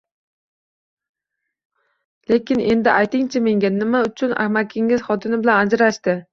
Lekin 2.33 2.65
endi 2.73 2.93
ayting-chi 2.95 3.45
menga, 3.51 3.73
nima 3.79 4.03
uchun 4.09 4.37
amakingiz 4.49 5.09
xotini 5.11 5.43
bilan 5.47 5.67
ajrashdi 5.69 6.21